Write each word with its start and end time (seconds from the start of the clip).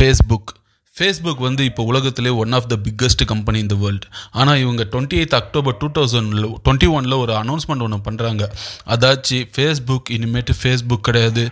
Facebook 0.00 0.50
Facebook 0.96 1.40
வந்து 1.46 1.62
இப்போ 1.68 1.82
உலகத்திலே 1.90 2.30
one 2.42 2.54
of 2.58 2.68
the 2.72 2.76
biggest 2.84 3.22
company 3.30 3.58
இந்த 3.64 3.74
வேர்ல்டு 3.82 4.06
ஆனால் 4.40 4.60
இவங்க 4.62 4.82
twenty 4.92 5.16
eighth 5.22 5.36
October 5.38 5.76
two 5.80 5.88
thousand 5.98 6.30
twenty 6.64 6.88
ஒனில் 6.96 7.16
ஒரு 7.22 7.32
அனௌன்ஸ்மெண்ட் 7.40 7.84
ஒன்று 7.86 7.98
பண்ணுறாங்க 8.06 8.46
அதாச்சு 8.94 9.38
ஃபேஸ்புக் 9.56 10.10
இனிமேட்டு 10.16 10.54
ஃபேஸ்புக் 10.60 11.04
கிடையாது. 11.08 11.44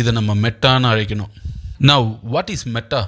இதை 0.00 0.12
நம்ம 0.18 0.36
மெட்டான்னு 0.44 0.90
அழைக்கணும். 0.92 1.32
நவ் 1.90 2.06
வாட் 2.34 2.52
இஸ் 2.54 2.66
மெட்டா 2.76 3.02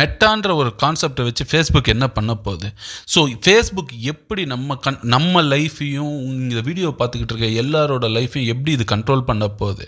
மெட்டான்ற 0.00 0.50
ஒரு 0.60 0.72
கான்செப்டை 0.82 1.24
வச்சு 1.28 1.46
ஃபேஸ்புக் 1.52 1.92
என்ன 1.94 2.08
பண்ண 2.18 2.34
போகுது? 2.46 2.68
ஸோ 3.14 3.22
ஃபேஸ்புக் 3.46 3.94
எப்படி 4.12 4.44
நம்ம 4.52 4.76
கண் 4.86 5.02
நம்ம 5.16 5.42
லைஃப்பையும் 5.54 6.14
இந்த 6.44 6.62
வீடியோ 6.68 6.90
பார்த்துக்கிட்டு 7.00 7.34
இருக்க 7.34 7.60
எல்லாரோட 7.64 8.08
லைஃப்பையும் 8.18 8.52
எப்படி 8.54 8.72
இது 8.78 8.86
கண்ட்ரோல் 8.94 9.28
பண்ண 9.32 9.48
போகுது? 9.62 9.86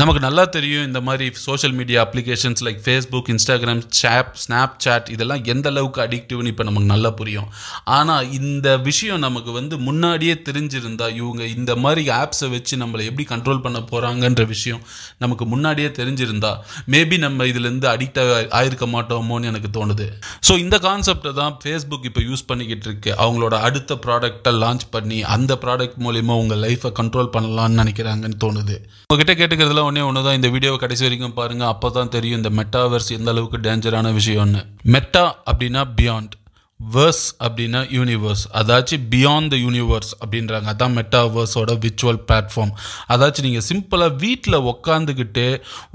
நமக்கு 0.00 0.20
நல்லா 0.24 0.44
தெரியும் 0.54 0.84
இந்த 0.88 1.00
மாதிரி 1.06 1.24
social 1.46 1.74
media 1.78 1.98
applications 2.04 2.62
like 2.66 2.78
Facebook 2.84 3.26
Instagram 3.32 3.82
சாப் 3.98 4.30
ஸ்னாப் 4.42 4.76
சாட் 4.84 5.08
இதெல்லாம் 5.14 5.42
எந்த 5.52 5.66
அளவுக்கு 5.72 6.00
அடிக்டிவ்னு 6.04 6.50
இப்போ 6.52 6.64
நமக்கு 6.68 6.88
நல்லா 6.92 7.10
புரியும். 7.18 7.48
ஆனால் 7.96 8.28
இந்த 8.38 8.68
விஷயம் 8.86 9.20
நமக்கு 9.24 9.50
வந்து 9.58 9.78
முன்னாடியே 9.88 10.36
தெரிஞ்சிருந்தா 10.46 11.08
இவங்க 11.18 11.42
இந்த 11.56 11.74
மாதிரி 11.82 12.04
ஆப்ஸை 12.20 12.48
வச்சு 12.54 12.76
நம்மளை 12.82 13.02
எப்படி 13.10 13.26
கண்ட்ரோல் 13.32 13.62
பண்ண 13.66 13.82
போகிறாங்கன்ற 13.90 14.46
விஷயம் 14.54 14.82
நமக்கு 15.24 15.46
முன்னாடியே 15.52 15.90
தெரிஞ்சிருந்தா 16.00 16.52
மேபி 16.94 17.18
நம்ம 17.26 17.48
இதுலேருந்து 17.52 17.88
அடிக்ட் 17.94 18.22
ஆயிருக்க 18.60 18.88
மாட்டோமோன்னு 18.94 19.50
எனக்கு 19.52 19.70
தோணுது. 19.76 20.08
ஸோ 20.48 20.58
இந்த 20.64 20.78
கான்செப்டை 20.88 21.34
தான் 21.42 21.54
ஃபேஸ்புக் 21.64 22.08
இப்போ 22.12 22.24
யூஸ் 22.30 22.46
பண்ணிக்கிட்டு 22.52 22.88
இருக்கு. 22.90 23.12
அவங்களோட 23.26 23.54
அடுத்த 23.68 24.00
ப்ராடக்டை 24.06 24.54
லான்ச் 24.64 24.88
பண்ணி 24.96 25.20
அந்த 25.36 25.52
ப்ராடக்ட் 25.66 26.00
மூலிமா 26.08 26.40
உங்கள் 26.44 26.64
லைஃப்பை 26.66 26.92
கண்ட்ரோல் 27.02 27.32
பண்ணலாம்னு 27.36 27.80
நினைக்கிறாங்கன்னு 27.82 28.42
தோணுது. 28.46 28.78
உங்ககிட்ட 29.10 29.32
கேட்டுக்கிறதுல 29.38 29.80
ஒன்றே 29.88 30.04
ஒன்று 30.08 30.26
தான் 30.26 30.38
இந்த 30.38 30.48
வீடியோ 30.54 30.72
கடைசி 30.82 31.04
வரைக்கும் 31.06 31.38
பாருங்கள் 31.40 31.70
அப்போ 31.72 31.88
தான் 31.96 32.12
தெரியும் 32.14 32.40
இந்த 32.40 32.52
மெட்டாவர்ஸ் 32.60 33.10
எந்த 33.18 33.30
அளவுக்கு 33.34 33.58
டேஞ்சரான 33.66 34.12
விஷயம்னு. 34.20 34.62
மெட்டா 34.94 35.24
அப்படின்னா 35.50 35.82
பியாண்ட் 35.98 36.32
வேர்ஸ் 36.80 37.26
அப்படின்னா 37.46 37.80
யூனிவர்ஸ் 37.96 38.42
அதாச்சும் 38.60 39.04
பியாண்ட் 39.12 39.50
த 39.52 39.56
யூனிவர்ஸ் 39.64 40.10
அப்படின்றாங்க. 40.22 40.68
அதான் 40.74 40.96
மெட்டாவர்ஸோட 40.98 41.74
விர்ச்சுவல் 41.84 42.18
பிளாட்ஃபார்ம் 42.28 42.72
அதாச்சும் 43.14 43.46
நீங்கள் 43.48 43.66
சிம்பிளாக 43.68 44.16
வீட்டில் 44.24 44.58
உக்காந்துக்கிட்டு 44.72 45.46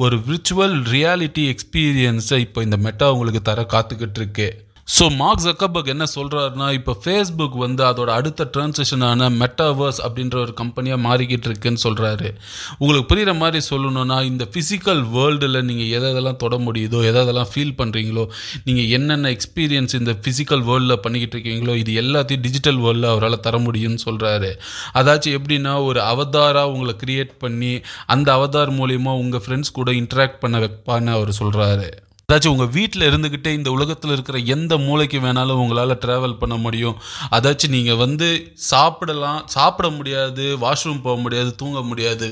ஒரு 0.03 0.17
விர்ச்சுவல் 0.29 0.75
ரியாலிட்டி 0.93 1.45
எக்ஸ்பீரியன்ஸை 1.53 2.39
இப்போ 2.45 2.61
இந்த 2.67 2.79
மெட்டா 2.85 3.09
உங்களுக்கு 3.15 3.41
தர 3.49 3.65
காத்துக்கிட்டு 3.75 4.21
இருக்கு. 4.23 4.47
ஸோ 4.87 5.05
மார்க் 5.15 5.41
ஜக்கபர்க் 5.43 5.89
என்ன 5.93 6.05
சொல்கிறாருன்னா 6.11 6.67
இப்போ 6.71 6.93
ஃபேஸ்புக் 7.01 7.55
வந்து 7.57 7.81
அதோட 7.85 8.09
அடுத்த 8.13 8.45
ட்ரான்சேஷனான 8.53 9.27
மெட்டாவர்ஸ் 9.37 9.99
அப்படின்ற 10.05 10.35
ஒரு 10.39 10.53
கம்பெனியாக 10.53 10.99
மாறிக்கிட்டு 11.01 11.47
இருக்குன்னு 11.49 11.81
சொல்கிறாரு 11.83 12.29
உங்களுக்கு 12.77 13.07
புரிகிற 13.09 13.33
மாதிரி 13.33 13.59
சொல்லணும்னா 13.67 14.19
இந்த 14.23 14.45
ஃபிசிக்கல் 14.53 15.01
வேர்ல்டில் 15.15 15.59
நீங்கள் 15.63 15.91
எதை 15.91 16.07
எதெல்லாம் 16.09 16.39
தொட 16.39 16.57
முடியுதோ 16.59 17.01
எதை 17.03 17.21
எதெல்லாம் 17.21 17.51
ஃபீல் 17.51 17.75
பண்ணுறீங்களோ 17.77 18.23
நீங்கள் 18.63 18.89
என்னென்ன 18.91 19.29
எக்ஸ்பீரியன்ஸ் 19.29 19.97
இந்த 19.99 20.15
ஃபிசிக்கல் 20.21 20.63
வேர்ல்டில் 20.63 21.01
பண்ணிக்கிட்டு 21.01 21.37
இருக்கீங்களோ 21.37 21.75
இது 21.75 21.99
எல்லாத்தையும் 22.01 22.45
டிஜிட்டல் 22.47 22.81
வேர்ல்டில் 22.81 23.11
அவரால் 23.11 23.39
தர 23.41 23.59
முடியும்னு 23.59 24.01
சொல்கிறாரு 24.07 24.51
அதாச்சும் 24.95 25.37
எப்படின்னா 25.37 25.75
ஒரு 25.83 26.01
அவதாராக 26.07 26.73
உங்களை 26.73 26.95
க்ரியேட் 26.97 27.37
பண்ணி 27.39 27.75
அந்த 28.07 28.29
அவதார் 28.33 28.75
மூலிமா 28.79 29.13
உங்கள் 29.19 29.45
ஃப்ரெண்ட்ஸ் 29.45 29.77
கூட 29.77 29.91
இன்ட்ராக்ட் 29.97 30.39
பண்ண 30.39 30.57
வைப்பான்னு 30.59 31.17
அவர் 31.17 31.39
சொல்கிறாரு 31.39 31.89
அதாச்சும் 32.31 32.53
உங்கள் 32.55 32.71
வீட்டில் 32.75 33.05
இருந்துக்கிட்டே 33.07 33.51
இந்த 33.57 33.69
உலகத்தில் 33.75 34.11
இருக்கிற 34.13 34.37
எந்த 34.53 34.73
மூளைக்கு 34.85 35.19
வேணாலும் 35.25 35.59
உங்களால் 35.63 35.93
ட்ராவல் 36.01 36.33
பண்ண 36.41 36.55
முடியும். 36.63 36.97
அதாச்சும் 37.35 37.73
நீங்கள் 37.75 37.99
வந்து 38.01 38.27
சாப்பிடலாம் 38.71 39.39
சாப்பிட 39.53 39.89
முடியாது 39.97 40.45
வாஷ்ரூம் 40.63 40.99
போக 41.05 41.15
முடியாது 41.25 41.51
தூங்க 41.61 41.81
முடியாது. 41.89 42.27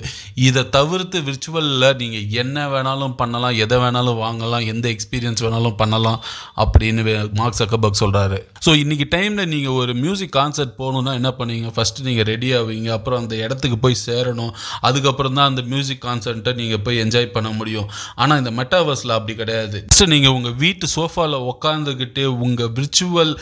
இதை 0.48 0.64
தவிர்த்து 0.78 1.20
விர்ச்சுவலில் 1.28 1.88
நீங்கள் 2.02 2.26
என்ன 2.42 2.66
வேணாலும் 2.74 3.16
பண்ணலாம் 3.22 3.56
எதை 3.66 3.78
வேணாலும் 3.84 4.20
வாங்கலாம் 4.26 4.68
எந்த 4.74 4.90
எக்ஸ்பீரியன்ஸ் 4.96 5.46
வேணாலும் 5.46 5.78
பண்ணலாம் 5.84 6.20
அப்படின்னு 6.66 7.06
மார்க் 7.40 7.60
சக்கபக் 7.62 8.02
சொல்கிறாரு 8.02 8.42
ஸோ 8.68 8.74
இன்றைக்கி 8.84 9.08
டைமில் 9.16 9.50
நீங்கள் 9.54 9.80
ஒரு 9.84 9.96
மியூசிக் 10.04 10.36
கான்சர்ட் 10.40 10.76
போகணுன்னா 10.82 11.16
என்ன 11.22 11.34
பண்ணுவீங்க? 11.40 11.72
ஃபஸ்ட்டு 11.78 12.08
நீங்கள் 12.10 12.30
ரெடி 12.34 12.52
ஆவீங்க 12.60 12.92
அப்புறம் 12.98 13.22
அந்த 13.24 13.36
இடத்துக்கு 13.46 13.80
போய் 13.88 13.98
சேரணும். 14.06 14.54
அதுக்கப்புறம் 14.90 15.40
தான் 15.40 15.50
அந்த 15.54 15.64
மியூசிக் 15.74 16.04
கான்சர்ட்டை 16.10 16.56
நீங்கள் 16.62 16.86
போய் 16.88 17.02
என்ஜாய் 17.06 17.34
பண்ண 17.40 17.52
முடியும். 17.62 17.90
ஆனால் 18.22 18.40
இந்த 18.44 18.54
மெட்டாவர்ஸில் 18.62 19.18
அப்படி 19.20 19.36
கிடையாது. 19.44 19.82
ஃபஸ்ட்டு 19.86 20.08
நீங்கள் 20.08 20.32
உங்கள் 20.32 20.56
வீட்டு 20.56 20.88
சோஃபாவில் 20.96 21.36
உக்காந்துக்கிட்டு 21.52 22.24
உங்கள் 22.26 22.72
விர்ச்சுவல் 22.78 23.34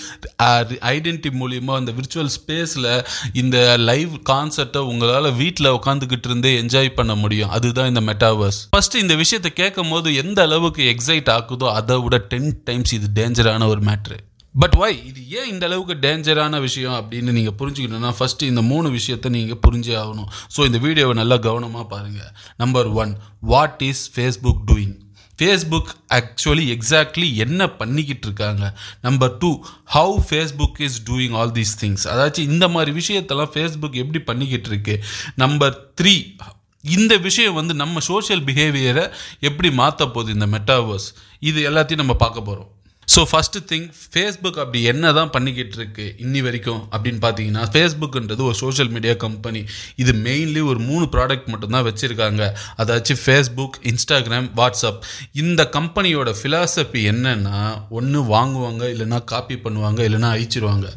ஐடென்டி 0.91 1.29
uh, 1.29 1.35
மூலியமாக 1.35 1.79
அந்த 1.81 1.91
விர்ச்சுவல் 1.91 2.31
ஸ்பேஸில் 2.35 3.05
இந்த 3.33 3.77
லைவ் 3.77 4.13
கான்சர்ட்டை 4.29 4.81
உங்களால் 4.91 5.29
வீட்டில் 5.33 5.73
உட்காந்துக்கிட்டு 5.73 6.29
இருந்தே 6.29 6.51
என்ஜாய் 6.61 6.95
பண்ண 6.95 7.15
முடியும். 7.15 7.49
அதுதான் 7.49 7.87
இந்த 7.87 8.01
மெட்டாவர்ஸ் 8.01 8.59
ஃபஸ்ட்டு 8.75 8.95
இந்த 8.95 9.15
விஷயத்தை 9.15 9.51
கேட்கும் 9.53 9.89
போது 9.89 10.15
எந்த 10.15 10.41
அளவுக்கு 10.41 10.83
எக்ஸைட் 10.95 11.29
ஆக்குதோ 11.29 11.69
அதை 11.71 11.97
விட 12.01 12.17
டென் 12.17 12.51
டைம்ஸ் 12.63 12.93
இது 12.93 13.09
டேஞ்சரான 13.13 13.67
ஒரு 13.67 13.81
மேட்ரு 13.81 14.19
பட் 14.55 14.75
வை 14.75 14.91
இது 15.09 15.29
ஏன் 15.29 15.47
இந்த 15.47 15.65
அளவுக்கு 15.65 15.95
டேஞ்சரான 16.01 16.59
விஷயம் 16.59 16.97
அப்படின்னு 16.99 17.31
நீங்கள் 17.31 17.55
புரிஞ்சுக்கணும்னா 17.59 18.11
ஃபஸ்ட்டு 18.19 18.45
இந்த 18.45 18.61
மூணு 18.61 18.89
விஷயத்தை 18.89 19.31
நீங்கள் 19.31 19.61
புரிஞ்சே 19.67 19.95
ஆகணும். 20.01 20.29
ஸோ 20.55 20.65
இந்த 20.65 20.77
வீடியோவை 20.77 21.13
நல்லா 21.13 21.37
கவனமாக 21.37 21.85
பாருங்கள் 21.85 22.31
number 22.57 22.87
one 22.87 23.13
what 23.39 23.81
is 23.81 24.03
Facebook 24.15 24.61
doing 24.65 24.93
Facebook 25.41 25.91
actually 26.09 26.65
exactly 26.75 27.35
என்ன 27.35 27.69
பண்ணிக்கிட்டு 27.69 28.27
இருக்காங்க? 28.27 28.79
Number 29.01 29.37
two 29.37 29.63
how 29.93 30.15
Facebook 30.29 30.81
is 30.81 31.01
doing 31.09 31.31
all 31.31 31.51
these 31.51 31.73
things 31.81 32.07
அதாச்சும் 32.07 32.49
இந்த 32.51 32.67
மாதிரி 32.67 32.91
விஷயத்தெல்லாம் 32.99 33.53
ஃபேஸ்புக் 33.53 33.93
எப்படி 33.93 34.19
பண்ணிக்கிட்டு 34.19 34.69
இருக்கு? 34.69 35.03
நம்பர் 35.35 35.93
த்ரீ 36.01 36.35
இந்த 36.83 37.17
விஷயம் 37.17 37.53
வந்து 37.53 37.73
நம்ம 37.73 37.99
சோஷியல் 37.99 38.43
பிஹேவியரை 38.43 39.11
எப்படி 39.39 39.71
மாற்ற 39.71 40.07
போகுது 40.07 40.33
இந்த 40.33 40.45
மெட்டாவர்ஸ் 40.45 41.09
இது 41.39 41.71
எல்லாத்தையும் 41.71 42.03
நம்ம 42.03 42.13
பார்க்க 42.13 42.41
போகிறோம் 42.41 42.71
ஸோ 43.07 43.21
ஃபஸ்ட்டு 43.29 43.61
திங் 43.69 43.87
ஃபேஸ்புக் 44.11 44.59
அப்படி 44.63 44.79
என்ன 44.91 45.11
தான் 45.17 45.31
பண்ணிக்கிட்டு 45.33 45.77
இருக்கு 45.79 46.05
இன்னி 46.25 46.41
வரைக்கும் 46.45 46.81
அப்படின்னு 46.91 47.19
பார்த்தீங்கன்னா 47.25 47.63
ஃபேஸ்புக்ன்றது 47.73 48.43
ஒரு 48.49 48.57
சோஷியல் 48.61 48.91
மீடியா 48.95 49.13
கம்பெனி 49.23 49.61
இது 49.95 50.11
மெயின்லி 50.27 50.61
ஒரு 50.71 50.79
மூணு 50.89 51.05
ப்ராடக்ட் 51.15 51.49
மட்டும்தான் 51.53 51.85
வச்சுருக்காங்க. 51.87 52.43
அதாச்சும் 52.81 53.21
ஃபேஸ்புக் 53.23 53.77
இன்ஸ்டாகிராம் 53.91 54.47
வாட்ஸ்அப் 54.59 55.01
இந்த 55.43 55.61
கம்பெனியோட 55.77 56.33
ஃபிலாசபி 56.39 57.01
என்னன்னா 57.11 57.57
ஒன்று 57.89 58.21
வாங்குவாங்க 58.35 58.83
இல்லைன்னா 58.93 59.19
காப்பி 59.33 59.57
பண்ணுவாங்க 59.65 59.99
இல்லைனா 60.09 60.31
அழிச்சிருவாங்க. 60.35 60.87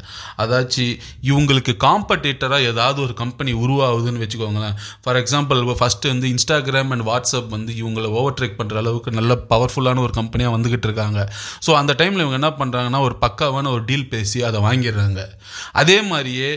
அதாச்சும் 0.45 0.95
இவங்களுக்கு 1.31 1.75
காம்படேட்டராக 1.87 2.71
ஏதாவது 2.73 3.01
ஒரு 3.07 3.17
கம்பெனி 3.23 3.53
உருவாகுதுன்னு 3.65 4.23
வச்சுக்கோங்களேன். 4.25 4.77
ஃபார் 5.03 5.21
எக்ஸாம்பிள் 5.23 5.75
ஃபஸ்ட்டு 5.81 6.11
வந்து 6.13 6.27
இன்ஸ்டாகிராம் 6.35 6.91
அண்ட் 6.95 7.07
வாட்ஸ்அப் 7.11 7.51
வந்து 7.57 7.73
இவங்களை 7.83 8.09
ஓவர் 8.19 8.37
ட்ரேக் 8.39 8.59
பண்ணுற 8.61 8.77
அளவுக்கு 8.83 9.11
நல்ல 9.19 9.35
பவர்ஃபுல்லான 9.53 10.03
ஒரு 10.07 10.13
கம்பெனியாக 10.21 10.55
வந்துக்கிட்டு 10.57 10.89
இருக்காங்க 10.89 11.21
ஸோ 11.67 11.73
அந்த 11.81 11.93
டைமில் 12.01 12.25
இவங்க 12.25 12.41
என்ன 12.43 12.53
பண்ணுறாங்கன்னா 12.63 13.03
ஒரு 13.09 13.17
பக்காவான 13.27 13.71
ஒரு 13.77 13.85
டீல் 13.91 14.11
பேசி 14.15 14.41
அதை 14.51 14.61
வாங்கிடுறாங்க. 14.69 15.23
அதே 15.73 16.01
மாதிரியே 16.13 16.51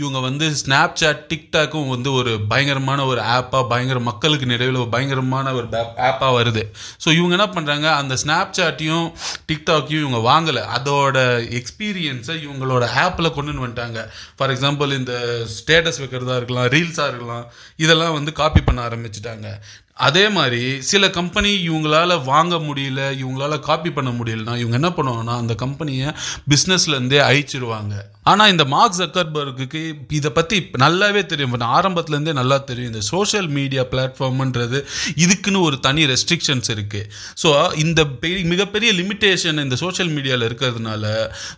இவங்க 0.00 0.18
வந்து 0.18 0.46
ஸ்னாப் 0.60 0.96
சாட் 1.00 1.20
டிக்டாக்கும் 1.30 1.90
வந்து 1.92 2.12
ஒரு 2.12 2.30
பயங்கரமான 2.52 3.00
ஒரு 3.10 3.20
ஆப்பாக 3.34 3.68
பயங்கர 3.72 3.98
மக்களுக்கு 4.08 4.46
நிறைவில் 4.52 4.78
ஒரு 4.80 4.88
பயங்கரமான 4.94 5.52
ஒரு 5.58 5.66
ஆப்பாக 6.08 6.30
வருது. 6.38 6.62
ஸோ 7.04 7.08
இவங்க 7.18 7.34
என்ன 7.36 7.46
பண்ணுறாங்க 7.56 7.86
அந்த 8.00 8.14
ஸ்னாப் 8.22 8.56
சாட்டையும் 8.58 9.06
டிக்டாக்கையும் 9.50 10.04
இவங்க 10.06 10.20
வாங்கலை. 10.30 10.62
அதோட 10.78 11.16
எக்ஸ்பீரியன்ஸை 11.60 12.36
இவங்களோட 12.46 12.86
ஆப்பில் 13.04 13.34
கொண்டு 13.36 13.66
வந்துட்டாங்க. 13.66 14.00
ஃபார் 14.36 14.54
எக்ஸாம்பிள் 14.56 14.98
இந்த 15.00 15.14
ஸ்டேட்டஸ் 15.56 16.02
வைக்கிறதா 16.02 16.40
இருக்கலாம் 16.40 16.68
ரீல்ஸாக 16.76 17.12
இருக்கலாம் 17.12 17.46
இதெல்லாம் 17.76 18.16
வந்து 18.18 18.32
காப்பி 18.42 18.60
பண்ண 18.60 18.88
ஆரம்பிச்சிட்டாங்க. 18.88 19.48
அதே 19.96 20.28
மாதிரி 20.28 20.62
சில 20.80 21.10
கம்பெனி 21.10 21.50
இவங்களால 21.68 22.24
வாங்க 22.24 22.54
முடியல 22.56 23.00
இவங்களால 23.20 23.58
காப்பி 23.58 23.90
பண்ண 23.90 24.10
முடியலனா 24.10 24.54
இவங்க 24.62 24.76
என்ன 24.80 24.90
பண்ணுவாங்கன்னா 24.96 25.36
அந்த 25.42 25.54
கம்பெனியை 25.54 26.08
பிஸ்னஸ்லேருந்தே 26.52 27.20
அழிச்சிருவாங்க. 27.28 27.94
ஆனால் 28.30 28.50
இந்த 28.52 28.64
மார்க் 28.64 28.98
ஜக்கர்பர்க்கு 28.98 29.80
இதை 30.18 30.30
பற்றி 30.36 30.56
நல்லாவே 30.82 31.22
தெரியும். 31.26 31.54
ஆரம்பத்துலேருந்தே 31.78 32.34
நல்லா 32.38 32.58
தெரியும். 32.58 32.90
இந்த 32.92 33.02
சோஷியல் 33.10 33.48
மீடியா 33.58 33.82
பிளாட்ஃபார்ம்ன்றது 33.92 34.78
இதுக்குன்னு 35.24 35.60
ஒரு 35.68 35.78
தனி 35.86 36.04
ரெஸ்ட்ரிக்ஷன்ஸ் 36.12 36.70
இருக்குது 36.74 37.08
ஸோ 37.42 37.50
இந்த 37.84 38.00
பெரிய 38.22 38.44
மிகப்பெரிய 38.52 38.92
லிமிட்டேஷன் 39.00 39.62
இந்த 39.64 39.78
சோஷியல் 39.84 40.12
மீடியாவில் 40.16 40.46
இருக்கிறதுனால 40.48 41.04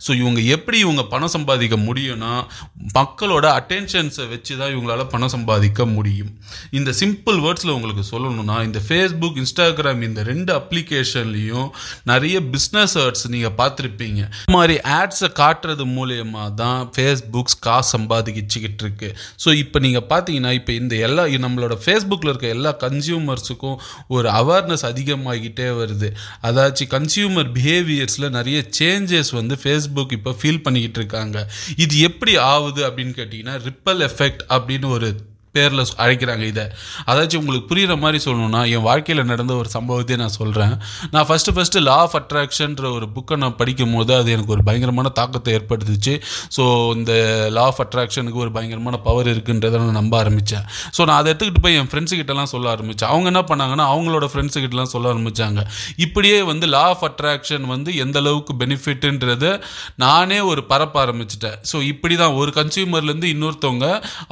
ஸோ 0.07 0.11
இவங்க 0.23 0.41
எப்படி 0.57 0.79
இவங்க 0.79 1.05
பணம் 1.15 1.35
சம்பாதிக்க 1.37 1.79
முடியும்னா 1.89 2.33
மக்களோட 2.99 3.47
அட்டென்ஷன்ஸை 3.61 4.29
வச்சு 4.35 4.53
தான் 4.59 4.73
இவங்களால 4.77 5.09
பணம் 5.15 5.35
சம்பாதிக்க 5.37 5.87
முடியும். 5.87 6.33
இந்த 6.71 6.91
சிம்பிள் 7.03 7.41
வேர்ட்ஸில் 7.47 7.77
உங்களுக்கு 7.79 8.05
சொல்லணும்னா 8.27 8.59
இந்த 8.69 8.83
ஃபேஸ்புக் 8.89 9.41
இன்ஸ்டாகிராம் 9.45 10.05
இந்த 10.09 10.21
ரெண்டு 10.31 10.53
அப்ளிகேஷன்லேயும் 10.61 11.69
நிறைய 12.13 12.37
பிஸ்னஸ் 12.55 12.97
ஆர்ட்ஸ் 13.05 13.27
நீங்கள் 13.35 13.57
பார்த்துருப்பீங்க. 13.63 14.21
இந்த 14.45 14.57
மாதிரி 14.59 14.77
ஆட்ஸை 14.99 15.31
காட்டுறது 15.43 15.87
மூலயமா 15.97 16.45
தான் 16.63 16.81
ஃபேஸ்புக்ஸ் 16.95 17.59
காசு 17.67 17.91
சம்பாதிக்கிச்சுக்கிட்டு 17.97 18.83
இருக்கு. 18.85 19.09
ஸோ 19.43 19.49
இப்போ 19.63 19.79
நீங்கள் 19.85 20.07
பார்த்தீங்கன்னா 20.13 20.53
இப்போ 20.59 20.73
இந்த 20.81 20.95
எல்லா 21.07 21.25
நம்மளோட 21.45 21.75
ஃபேஸ்புக்கில் 21.85 22.31
இருக்க 22.31 22.49
எல்லா 22.57 22.71
கன்சியூமர்ஸுக்கும் 22.85 23.77
ஒரு 24.17 24.29
அவேர்னஸ் 24.41 24.85
அதிகமாகிட்டே 24.91 25.69
வருது. 25.81 26.09
அதாச்சும் 26.49 26.91
கன்சியூமர் 26.97 27.51
பிஹேவியர்ஸில் 27.57 28.35
நிறைய 28.39 28.59
சேஞ்சஸ் 28.81 29.33
வந்து 29.39 29.57
ஃபேஸ்புக் 29.63 30.15
இப்போ 30.19 30.35
ஃபீல் 30.41 30.65
பண்ணிக்கிட்டு 30.67 31.01
இருக்காங்க. 31.03 31.47
இது 31.85 31.97
எப்படி 32.09 32.35
ஆகுது 32.53 32.83
அப்படின்னு 32.89 33.15
கேட்டிங்கன்னா 33.21 33.57
ரிப்பல் 33.69 34.03
எஃபெக்ட் 34.11 34.45
அப்படின்னு 34.57 34.91
ஒரு 34.99 35.11
பேரில் 35.57 35.83
அழைக்கிறாங்க 36.05 36.45
இதை. 36.53 36.65
அதாச்சும் 37.11 37.41
உங்களுக்கு 37.43 37.69
புரிகிற 37.71 37.97
மாதிரி 38.05 38.21
சொல்லணும்னா 38.27 38.63
என் 38.75 38.85
வாழ்க்கையில் 38.89 39.29
நடந்த 39.33 39.53
ஒரு 39.61 39.71
சம்பவத்தையே 39.77 40.19
நான் 40.23 40.37
சொல்கிறேன் 40.39 40.75
நான் 41.15 41.27
ஃபஸ்ட்டு 41.29 41.55
ஃபஸ்ட்டு 41.57 41.83
லா 41.89 41.97
ஆஃப் 42.05 42.17
அட்ராக்ஷன்ற 42.21 42.85
ஒரு 42.97 43.09
புக்கை 43.17 43.37
நான் 43.45 43.57
படிக்கும் 43.61 43.95
போது 43.97 44.13
அது 44.21 44.31
எனக்கு 44.37 44.55
ஒரு 44.57 44.65
பயங்கரமான 44.69 45.13
தாக்கத்தை 45.21 45.51
ஏற்படுத்துச்சு. 45.59 46.15
ஸோ 46.57 46.65
இந்த 46.99 47.13
லா 47.57 47.65
ஆஃப் 47.71 47.81
அட்ராக்ஷனுக்கு 47.85 48.43
ஒரு 48.45 48.53
பயங்கரமான 48.57 48.97
பவர் 49.07 49.31
இருக்குன்றதை 49.35 49.77
நான் 49.83 49.99
நம்ப 50.01 50.15
ஆரம்பித்தேன் 50.23 50.65
ஸோ 50.97 51.01
நான் 51.09 51.19
அதை 51.21 51.29
எடுத்துக்கிட்டு 51.33 51.63
போய் 51.67 51.79
என் 51.81 51.91
ஃப்ரெண்ட்ஸுக்கிட்டலாம் 51.93 52.51
சொல்ல 52.55 52.67
ஆரம்பித்தேன் 52.75 53.11
அவங்க 53.13 53.27
என்ன 53.33 53.43
பண்ணாங்கன்னா 53.51 53.87
அவங்களோட 53.93 54.29
ஃப்ரெண்ட்ஸுக்கிட்டலாம் 54.33 54.93
சொல்ல 54.95 55.13
ஆரம்பித்தாங்க 55.13 55.61
இப்படியே 56.07 56.39
வந்து 56.51 56.67
லா 56.75 56.85
ஆஃப் 56.93 57.05
அட்ராக்ஷன் 57.09 57.67
வந்து 57.75 57.91
எந்த 58.05 58.19
அளவுக்கு 58.23 58.55
பெனிஃபிட்டுன்றதை 58.63 59.53
நானே 60.05 60.39
ஒரு 60.51 60.65
பரப்ப 60.73 60.97
ஆரம்பிச்சிட்டேன். 61.05 61.57
ஸோ 61.73 61.77
இப்படி 61.93 62.15
தான் 62.23 62.37
ஒரு 62.41 62.51
கன்சியூமர்லேருந்து 62.59 63.29
இன்னொருத்தவங்க 63.35 63.87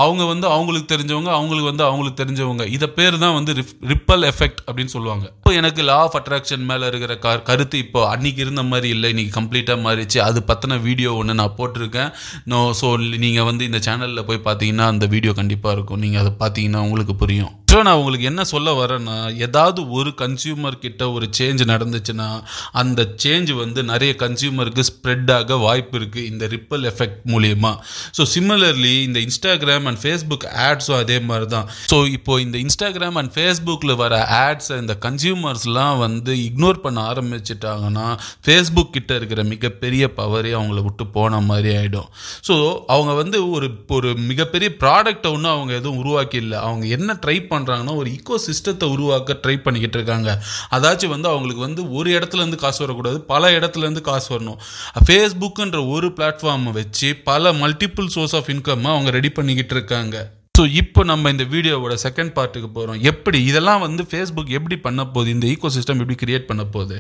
அவங்க 0.05 0.23
வந்து 0.33 0.47
அவங்களுக்கு 0.55 0.89
தெரிஞ்ச 0.95 1.14
தெரிஞ்சவங்க 1.15 1.33
அவங்களுக்கு 1.39 1.71
வந்து 1.71 1.85
அவங்களுக்கு 1.89 2.21
தெரிஞ்சவங்க. 2.23 2.65
இதை 2.77 2.87
பேர் 2.99 3.17
தான் 3.25 3.35
வந்து 3.39 3.53
ரிப்பல் 3.93 4.25
எஃபெக்ட் 4.31 4.61
அப்படின்னு 4.67 4.93
சொல்லுவாங்க. 4.97 5.25
இப்போ 5.41 5.53
எனக்கு 5.61 5.81
லா 5.89 5.99
ஆஃப் 6.07 6.17
அட்ராக்ஷன் 6.21 6.65
மேலே 6.71 6.85
இருக்கிற 6.91 7.13
க 7.25 7.37
கருத்து 7.49 7.77
இப்போ 7.85 8.01
அன்னைக்கு 8.13 8.41
இருந்த 8.45 8.63
மாதிரி 8.71 8.89
இல்லை 8.97 9.11
இன்னைக்கு 9.15 9.35
கம்ப்ளீட்டாக 9.39 9.85
மாறிச்சு 9.87 10.19
அது 10.29 10.41
பற்றின 10.51 10.81
வீடியோ 10.89 11.11
ஒன்று 11.21 11.39
நான் 11.41 11.57
போட்டிருக்கேன். 11.59 12.11
நோ 12.53 12.61
ஸோ 12.81 12.89
நீங்கள் 13.27 13.49
வந்து 13.51 13.65
இந்த 13.71 13.81
சேனலில் 13.89 14.27
போய் 14.31 14.47
பார்த்தீங்கன்னா 14.49 14.89
அந்த 14.95 15.07
வீடியோ 15.15 15.35
கண்டிப்பாக 15.41 15.77
இருக்கும். 15.79 16.03
நீங்கள் 16.07 16.23
அதை 16.25 16.33
பார்த்தீங்கன்னா 16.43 16.83
உங்களுக்கு 16.89 17.17
புரியும். 17.25 17.53
ஸோ 17.75 17.83
நான் 17.83 17.97
உங்களுக்கு 17.97 18.27
என்ன 18.27 18.45
சொல்ல 18.45 18.87
வரேன்னா 18.87 19.37
ஏதாவது 19.37 19.91
ஒரு 19.91 20.11
கன்சியூமர் 20.17 20.79
கிட்ட 20.79 21.11
ஒரு 21.11 21.29
சேஞ்ச் 21.39 21.63
நடந்துச்சுன்னா 21.71 22.43
அந்த 22.71 23.15
சேஞ்ச் 23.23 23.53
வந்து 23.53 23.83
நிறைய 23.83 24.15
கன்சியூமருக்கு 24.19 24.83
ஸ்ப்ரெட் 24.91 25.33
ஆக 25.33 25.57
வாய்ப்பு 25.57 25.99
இருக்குது 25.99 26.25
இந்த 26.25 26.47
ரிப்பல் 26.47 26.85
எஃபெக்ட் 26.91 27.19
மூலியமா. 27.33 27.73
ஸோ 28.19 28.23
சிமிலர்லி 28.35 29.03
இந்த 29.03 29.21
இன்ஸ்டாகிராம் 29.21 29.85
அண்ட் 29.85 29.99
ஃபேஸ்புக் 30.03 30.47
ஆட்ஸும் 30.67 30.99
அதே 30.99 31.21
மாதிரி 31.21 31.47
தான் 31.47 31.67
ஸோ 31.93 31.99
இப்போ 32.09 32.41
இந்த 32.41 32.59
இன்ஸ்டாகிராம் 32.59 33.15
அண்ட் 33.15 33.33
ஃபேஸ்புக்கில் 33.37 33.95
வர 33.97 34.29
ஆட்ஸை 34.29 34.79
இந்த 34.79 34.97
கன்சியூமர்ஸ்லாம் 35.01 35.99
வந்து 35.99 36.35
இக்னோர் 36.37 36.81
பண்ண 36.81 37.13
ஆரம்பிச்சிட்டாங்கன்னா 37.13 38.07
ஃபேஸ்புக் 38.47 38.91
கிட்ட 38.91 39.15
இருக்கிற 39.15 39.43
மிகப்பெரிய 39.45 40.13
பவரே 40.17 40.53
அவங்கள 40.53 40.83
விட்டு 40.83 41.07
போன 41.07 41.41
மாதிரி 41.41 41.77
ஆகிடும் 41.77 42.09
ஸோ 42.49 42.83
அவங்க 42.87 43.13
வந்து 43.13 43.51
ஒரு 43.51 43.71
ஒரு 43.89 44.15
மிகப்பெரிய 44.17 44.71
ப்ராடக்டை 44.79 45.33
ஒன்றும் 45.33 45.53
அவங்க 45.53 45.75
எதுவும் 45.75 45.99
உருவாக்கி 45.99 46.37
இல்லை. 46.37 46.59
அவங்க 46.59 46.87
என்ன 46.87 47.19
ட்ரை 47.27 47.47
பண்ண 47.47 47.63
பண்ணுறாங்கன்னா 47.65 47.97
ஒரு 47.97 48.11
ஈக்கோ 48.11 48.39
சிஸ்டத்தை 48.47 48.85
உருவாக்க 48.85 49.39
ட்ரை 49.47 49.57
பண்ணிக்கிட்டு 49.63 49.99
இருக்காங்க. 49.99 50.43
அதாச்சும் 50.71 51.15
வந்து 51.15 51.29
அவங்களுக்கு 51.29 51.61
வந்து 51.61 51.93
ஒரு 51.93 52.19
இடத்துலேருந்து 52.19 52.55
காசு 52.55 52.87
வரக்கூடாது 52.87 53.21
பல 53.21 53.51
இடத்துலேருந்து 53.59 54.01
காசு 54.01 54.39
வரணும். 54.39 54.59
ஃபேஸ்புக்குன்ற 55.07 55.89
ஒரு 55.89 56.09
பிளாட்ஃபார்மை 56.09 56.71
வச்சு 56.71 57.17
பல 57.17 57.53
மல்டிபிள் 57.53 58.07
சோர்ஸ் 58.07 58.37
ஆஃப் 58.37 58.49
இன்கம் 58.49 58.89
அவங்க 58.95 59.11
ரெடி 59.11 59.29
பண்ணிக்கிட்டு 59.29 59.75
இருக்காங்க. 59.75 60.31
ஸோ 60.59 60.65
இப்போ 60.81 61.01
நம்ம 61.11 61.31
இந்த 61.33 61.45
வீடியோவோட 61.53 61.95
செகண்ட் 62.03 62.31
பார்ட்டுக்கு 62.35 62.69
போகிறோம் 62.75 62.99
எப்படி 63.11 63.39
இதெல்லாம் 63.47 63.81
வந்து 63.85 64.03
ஃபேஸ்புக் 64.11 64.51
எப்படி 64.59 64.77
பண்ண 64.85 65.01
போகுது? 65.15 65.31
இந்த 65.37 65.47
ஈகோ 65.53 65.69
சிஸ்டம் 65.77 66.01
எப்படி 66.03 66.17
கிரியேட் 66.21 66.45
பண்ண 66.51 66.63
போகுது? 66.75 66.97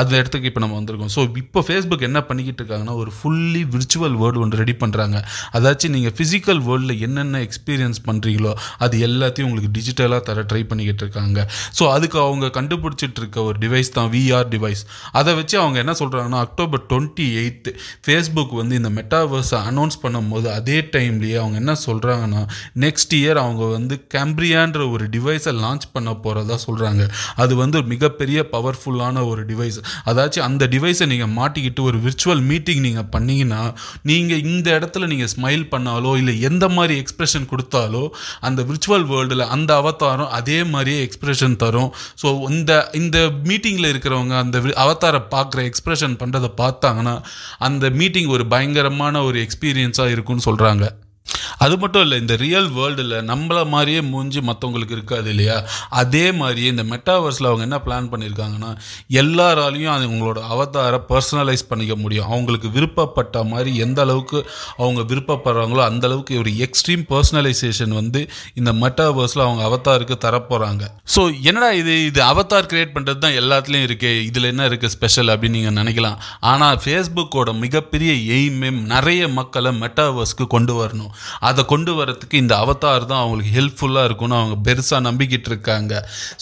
அந்த 0.00 0.12
இடத்துக்கு 0.20 0.48
இப்போ 0.50 0.60
நம்ம 0.64 0.74
வந்திருக்கோம். 0.78 1.12
ஸோ 1.14 1.22
இப்போ 1.42 1.60
ஃபேஸ்புக் 1.66 2.04
என்ன 2.08 2.20
பண்ணிக்கிட்டு 2.30 2.60
இருக்காங்கன்னா 2.62 2.96
ஒரு 3.02 3.12
ஃபுல்லி 3.18 3.62
விர்ச்சுவல் 3.74 4.16
வேர்ல்டு 4.22 4.42
ஒன்று 4.46 4.58
ரெடி 4.62 4.74
பண்ணுறாங்க 4.82 5.16
அதாச்சும் 5.60 5.94
நீங்கள் 5.96 6.14
ஃபிசிக்கல் 6.18 6.60
வேர்ல்டில் 6.68 7.00
என்னென்ன 7.06 7.40
எக்ஸ்பீரியன்ஸ் 7.46 8.00
பண்ணுறீங்களோ 8.08 8.52
அது 8.86 9.00
எல்லாத்தையும் 9.08 9.48
உங்களுக்கு 9.50 9.70
டிஜிட்டலாக 9.78 10.20
தர 10.28 10.44
ட்ரை 10.50 10.62
பண்ணிக்கிட்டு 10.72 11.02
இருக்காங்க. 11.06 11.38
ஸோ 11.78 11.88
அதுக்கு 11.94 12.20
அவங்க 12.26 12.52
கண்டுபிடிச்சிட்டு 12.58 13.18
இருக்க 13.22 13.40
ஒரு 13.48 13.58
டிவைஸ் 13.64 13.92
தான் 13.98 14.12
விஆர் 14.16 14.52
டிவைஸ் 14.56 14.84
அதை 15.20 15.36
வச்சு 15.40 15.58
அவங்க 15.62 15.78
என்ன 15.84 15.96
சொல்கிறாங்கன்னா 16.02 16.42
அக்டோபர் 16.48 16.84
டுவெண்ட்டி 16.92 17.28
எயித்து 17.44 17.72
ஃபேஸ்புக் 18.04 18.54
வந்து 18.60 18.76
இந்த 18.82 18.92
மெட்டாவர்ஸை 19.00 19.62
அனௌன்ஸ் 19.72 19.98
பண்ணும்போது 20.06 20.50
அதே 20.58 20.78
டைம்லேயே 20.98 21.40
அவங்க 21.44 21.58
என்ன 21.64 21.78
சொல்கிறாங்கன்னா 21.88 22.44
நெக்ஸ்ட் 22.84 22.96
இயர் 23.04 23.36
அவங்க 23.36 23.64
வந்து 23.64 24.06
கேம்ப்ரியான்ற 24.14 24.90
ஒரு 24.90 25.04
டிவைஸை 25.06 25.54
லான்ச் 25.54 25.86
பண்ண 25.92 26.14
போகிறதா 26.14 26.58
சொல்கிறாங்க 26.66 27.08
அது 27.34 27.56
வந்து 27.56 27.82
மிகப்பெரிய 27.82 28.48
பவர்ஃபுல்லான 28.52 29.26
ஒரு 29.26 29.44
டிவைஸ் 29.44 29.78
அதாச்சும் 30.04 30.40
அந்த 30.40 30.66
டிவைஸை 30.66 31.06
நீங்கள் 31.06 31.32
மாட்டிக்கிட்டு 31.36 31.80
ஒரு 31.80 31.98
விர்ச்சுவல் 31.98 32.42
மீட்டிங் 32.42 32.80
நீங்கள் 32.80 33.08
பண்ணீங்கன்னா 33.10 33.74
நீங்கள் 34.02 34.42
இந்த 34.42 34.78
இடத்துல 34.78 35.06
நீங்கள் 35.06 35.28
ஸ்மைல் 35.36 35.68
பண்ணாலோ 35.70 36.16
இல்லை 36.16 36.40
எந்த 36.40 36.68
மாதிரி 36.68 37.00
எக்ஸ்பிரஷன் 37.00 37.48
கொடுத்தாலோ 37.50 38.08
அந்த 38.40 38.62
விர்ச்சுவல் 38.62 39.06
வேர்ல்டில் 39.06 39.46
அந்த 39.46 39.76
அவதாரம் 39.76 40.28
அதே 40.28 40.64
மாதிரியே 40.64 41.08
எக்ஸ்பிரஷன் 41.08 41.56
தரும். 41.56 41.94
ஸோ 42.22 42.50
இந்த 42.50 42.90
இந்த 42.92 43.18
மீட்டிங்கில் 43.44 43.90
இருக்கிறவங்க 43.92 44.38
அந்த 44.38 44.58
அவதாரை 44.58 45.22
பார்க்குற 45.30 45.70
எக்ஸ்பிரஷன் 45.70 46.16
பண்ணுறதை 46.18 46.50
பார்த்தாங்கன்னா 46.56 47.22
அந்த 47.58 47.90
மீட்டிங் 47.90 48.26
ஒரு 48.26 48.46
பயங்கரமான 48.46 49.22
ஒரு 49.22 49.46
எக்ஸ்பீரியன்ஸாக 49.46 50.10
இருக்கும்னு 50.10 50.46
சொல்கிறாங்க 50.46 51.06
அது 51.56 51.74
மட்டும் 51.78 52.02
இல்லை 52.02 52.18
இந்த 52.24 52.36
ரியல் 52.44 52.68
வேர்ல்டில் 52.78 53.16
நம்மள 53.30 53.58
மாதிரியே 53.74 54.00
மூஞ்சி 54.12 54.40
மற்றவங்களுக்கு 54.50 54.96
இருக்காது 54.98 55.30
இல்லையா? 55.34 55.56
அதே 56.02 56.24
மாதிரியே 56.40 56.68
இந்த 56.74 56.84
மெட்டாவர்ஸில் 56.92 57.50
அவங்க 57.50 57.66
என்ன 57.68 57.80
பிளான் 57.86 58.10
பண்ணியிருக்காங்கன்னா 58.12 58.70
எல்லாராலையும் 59.22 59.94
அது 59.96 60.06
உங்களோட 60.14 60.40
அவதாரை 60.54 61.00
பர்சனலைஸ் 61.12 61.68
பண்ணிக்க 61.68 61.96
முடியும். 61.96 62.28
அவங்களுக்கு 62.32 62.70
விருப்பப்பட்ட 62.76 63.44
மாதிரி 63.52 63.70
எந்த 63.86 64.00
அளவுக்கு 64.06 64.38
அவங்க 64.76 65.00
விருப்பப்படுறாங்களோ 65.14 65.84
அந்த 65.90 66.06
அளவுக்கு 66.08 66.34
ஒரு 66.42 66.50
எக்ஸ்ட்ரீம் 66.66 67.04
பர்சனலைசேஷன் 67.12 67.94
வந்து 68.00 68.22
இந்த 68.54 68.72
மெட்டாவர்ஸில் 68.84 69.46
அவங்க 69.46 69.62
அவதாருக்கு 69.68 70.16
தரப்போகிறாங்க 70.26 70.84
ஸோ 71.14 71.20
என்னடா 71.48 71.68
இது? 71.80 71.92
இது 72.08 72.20
அவதார் 72.30 72.68
கிரியேட் 72.70 72.94
பண்ணுறது 72.94 73.18
தான் 73.18 73.36
எல்லாத்துலேயும் 73.40 73.86
இருக்கே. 73.88 74.10
இதில் 74.28 74.48
என்ன 74.50 74.62
இருக்குது 74.68 74.92
ஸ்பெஷல் 74.94 75.30
அப்படின்னு 75.34 75.58
நீங்கள் 75.58 75.76
நினைக்கலாம். 75.78 76.18
ஆனால் 76.50 76.76
ஃபேஸ்புக்கோட 76.84 77.50
மிகப்பெரிய 77.62 78.12
எய்மே 78.36 78.70
நிறைய 78.94 79.28
மக்களை 79.38 79.70
மெட்டாவர்ஸ்க்கு 79.82 80.46
கொண்டு 80.54 80.74
வரணும். 80.80 81.12
அதை 81.48 81.64
கொண்டு 81.64 81.92
வரத்துக்கு 82.00 82.42
இந்த 82.42 82.54
அவதார் 82.62 83.08
தான் 83.12 83.22
அவங்களுக்கு 83.22 83.52
ஹெல்ப்ஃபுல்லாக 83.58 84.08
இருக்கும்னு 84.08 84.38
அவங்க 84.40 84.56
பெருசாக 84.68 85.00
நம்பிக்கிட்டு 85.08 85.50
இருக்காங்க. 85.52 85.92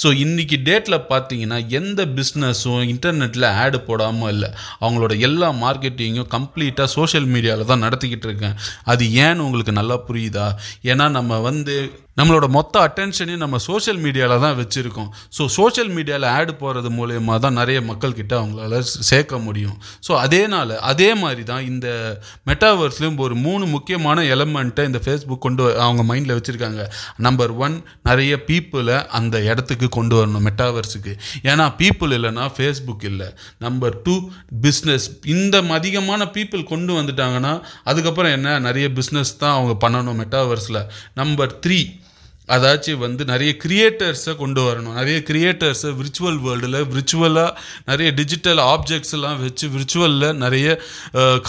ஸோ 0.02 0.10
இன்றைக்கி 0.24 0.58
டேட்டில் 0.68 0.98
பார்த்தீங்கன்னா 1.12 1.58
எந்த 1.80 2.06
பிஸ்னஸும் 2.18 2.84
இன்டர்நெட்டில் 2.92 3.48
ஆடு 3.62 3.80
போடாமல் 3.80 4.32
இல்லை. 4.34 4.50
அவங்களோட 4.80 5.18
எல்லா 5.28 5.50
மார்க்கெட்டிங்கும் 5.64 6.32
கம்ப்ளீட்டாக 6.36 6.88
சோஷியல் 6.96 7.28
மீடியாவில் 7.34 7.70
தான் 7.72 7.84
நடத்திக்கிட்டு 7.86 8.28
இருக்கேன். 8.30 8.56
அது 8.84 9.04
ஏன்னு 9.26 9.46
உங்களுக்கு 9.48 9.78
நல்லா 9.80 9.98
புரியுதா? 10.08 10.48
ஏன்னா 10.92 11.08
நம்ம 11.18 11.38
வந்து 11.50 11.76
நம்மளோட 12.18 12.46
மொத்த 12.56 12.74
அட்டென்ஷனையும் 12.86 13.42
நம்ம 13.44 13.56
சோஷியல் 13.66 13.98
மீடியாவில் 14.04 14.42
தான் 14.44 14.56
வச்சுருக்கோம். 14.60 15.08
ஸோ 15.36 15.42
சோஷியல் 15.56 15.90
மீடியாவில் 15.96 16.28
ஆடு 16.36 16.52
போகிறது 16.62 16.90
மூலயமா 16.98 17.34
தான் 17.44 17.56
நிறைய 17.60 17.78
மக்கள்கிட்ட 17.90 18.34
அவங்களால 18.40 18.78
சேர்க்க 19.10 19.38
முடியும். 19.46 19.76
ஸோ 20.06 20.12
அதேனால 20.24 20.78
அதே 20.90 21.10
மாதிரி 21.22 21.42
தான் 21.52 21.64
இந்த 21.70 21.88
மெட்டாவர்ஸ்லேயும் 22.50 23.18
ஒரு 23.26 23.34
மூணு 23.46 23.64
முக்கியமான 23.74 24.24
எலமெண்ட்டை 24.36 24.86
இந்த 24.90 25.02
ஃபேஸ்புக் 25.06 25.44
கொண்டு 25.46 25.64
அவங்க 25.86 26.04
மைண்டில் 26.10 26.36
வச்சுருக்காங்க. 26.38 26.84
நம்பர் 27.26 27.54
ஒன் 27.66 27.76
நிறைய 28.10 28.32
பீப்புளை 28.48 28.96
அந்த 29.20 29.36
இடத்துக்கு 29.50 29.88
கொண்டு 29.98 30.16
வரணும் 30.20 30.46
மெட்டாவர்ஸுக்கு 30.48 31.14
ஏன்னா 31.50 31.66
பீப்புள் 31.82 32.14
இல்லைன்னா 32.18 32.46
ஃபேஸ்புக் 32.56 33.06
இல்லை. 33.10 33.28
நம்பர் 33.66 33.94
டூ 34.06 34.16
பிஸ்னஸ் 34.64 35.08
இந்த 35.34 35.54
அதிகமான 35.78 36.30
பீப்புள் 36.34 36.64
கொண்டு 36.72 36.92
வந்துட்டாங்கன்னா 37.00 37.52
அதுக்கப்புறம் 37.90 38.34
என்ன? 38.38 38.58
நிறைய 38.66 38.88
பிஸ்னஸ் 38.98 39.32
தான் 39.44 39.54
அவங்க 39.58 39.76
பண்ணணும் 39.86 40.20
மெட்டாவர்ஸில் 40.22 40.82
நம்பர் 41.20 41.54
த்ரீ 41.64 41.78
அதாச்சும் 42.48 43.02
வந்து 43.04 43.22
நிறைய 43.30 43.52
கிரியேட்டர்ஸை 43.64 44.32
கொண்டு 44.42 44.60
வரணும். 44.66 44.96
நிறைய 45.00 45.18
கிரியேட்டர்ஸை 45.30 45.90
விர்ச்சுவல் 46.00 46.38
வேர்ல்டில் 46.44 46.78
விர்ச்சுவலாக 46.92 47.50
நிறைய 47.90 48.08
டிஜிட்டல் 48.20 48.60
ஆப்ஜெக்ட்ஸ் 48.72 49.14
எல்லாம் 49.18 49.40
வச்சு 49.44 49.68
விர்ச்சுவலில் 49.76 50.38
நிறைய 50.44 50.66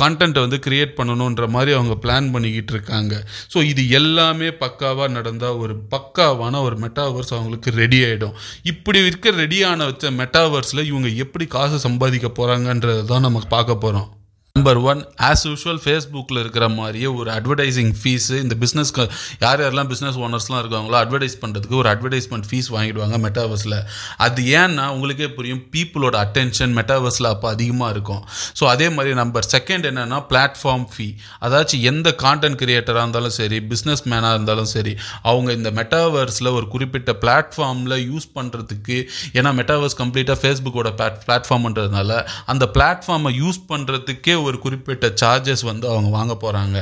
கான்டென்ட்டை 0.01 0.43
வந்து 0.45 0.59
கிரியேட் 0.67 0.97
பண்ணணுன்ற 0.99 1.47
மாதிரி 1.55 1.73
அவங்க 1.77 1.97
பிளான் 2.05 2.31
பண்ணிக்கிட்டு 2.35 2.73
இருக்காங்க. 2.77 3.13
ஸோ 3.53 3.57
இது 3.71 3.83
எல்லாமே 4.01 4.49
பக்காவாக 4.63 5.09
நடந்தால் 5.17 5.59
ஒரு 5.63 5.75
பக்காவான 5.95 6.61
ஒரு 6.67 6.77
மெட்டாவர்ஸ் 6.85 7.33
அவங்களுக்கு 7.37 7.71
ரெடி 7.81 8.01
ஆகிடும் 8.09 8.35
இப்படி 8.73 8.99
இருக்க 9.07 9.35
ரெடியான 9.43 9.85
வச்ச 9.91 10.11
மெட்டாவர்ஸில் 10.21 10.87
இவங்க 10.91 11.09
எப்படி 11.25 11.47
காசு 11.57 11.79
சம்பாதிக்க 11.87 12.29
போகிறாங்கன்றது 12.41 13.03
தான் 13.13 13.27
நம்ம 13.27 13.47
பார்க்க 13.55 13.83
போகிறோம் 13.85 14.07
நம்பர் 14.57 14.79
ஒன் 14.91 15.01
ஆஸ் 15.27 15.43
யூஷுவல் 15.47 15.79
ஃபேஸ்புக்கில் 15.81 16.39
இருக்கிற 16.41 16.65
மாதிரியே 16.69 17.09
ஒரு 17.19 17.29
அட்வர்டைசிங் 17.29 17.91
ஃபீஸு 17.97 18.35
இந்த 18.43 18.55
பிஸ்னஸ்க்கு 18.61 19.03
யார் 19.41 19.61
யாரெல்லாம் 19.63 19.89
பிஸ்னஸ் 19.91 20.17
ஓனர்ஸ்லாம் 20.25 20.61
இருக்காங்களோ 20.61 20.95
அட்வர்டைஸ் 21.01 21.35
பண்ணுறதுக்கு 21.41 21.75
ஒரு 21.81 21.89
அட்வர்டைஸ்மெண்ட் 21.91 22.47
ஃபீஸ் 22.49 22.69
வாங்கிடுவாங்க 22.75 23.17
மெட்டாவர்ஸில் 23.25 23.75
அது 24.17 24.43
ஏன்னா 24.59 24.85
உங்களுக்கே 24.95 25.27
புரியும் 25.37 25.61
பீப்புளோட 25.73 26.15
அட்டென்ஷன் 26.25 26.73
மெட்டாவர்ஸில் 26.79 27.29
அப்போ 27.31 27.49
அதிகமாக 27.49 27.89
இருக்கும். 27.95 28.23
ஸோ 28.59 28.63
அதே 28.73 28.87
மாதிரி 28.89 29.13
நம்பர் 29.21 29.47
செகண்ட் 29.55 29.87
என்னென்னா 29.91 30.19
பிளாட்ஃபார்ம் 30.31 30.87
ஃபீ 30.93 31.07
அதாச்சும் 31.41 31.83
எந்த 31.91 32.15
கான்டென்ட் 32.23 32.59
கிரியேட்டராக 32.63 33.05
இருந்தாலும் 33.05 33.35
சரி 33.39 33.59
பிஸ்னஸ் 33.73 34.03
மேனாக 34.09 34.33
இருந்தாலும் 34.33 34.71
சரி 34.75 34.95
அவங்க 35.23 35.49
இந்த 35.59 35.71
மெட்டாவர்ஸில் 35.79 36.51
ஒரு 36.53 36.67
குறிப்பிட்ட 36.67 37.17
பிளாட்ஃபார்மில் 37.25 37.97
யூஸ் 38.09 38.27
பண்ணுறதுக்கு 38.39 38.97
ஏன்னா 39.33 39.53
மெட்டாவர்ஸ் 39.59 39.99
கம்ப்ளீட்டாக 40.01 40.39
ஃபேஸ்புக்கோட 40.41 40.91
பிளாட்ஃபார்ம்ன்றதுனால 41.25 42.11
அந்த 42.53 42.65
பிளாட்ஃபார்மை 42.77 43.33
யூஸ் 43.43 43.61
பண்ணுறதுக்கே 43.71 44.35
ஒரு 44.47 44.57
குறிப்பிட்ட 44.59 45.11
சார்ஜஸ் 45.21 45.63
வந்து 45.67 45.85
அவங்க 45.89 46.09
வாங்க 46.15 46.33
போகிறாங்க 46.41 46.77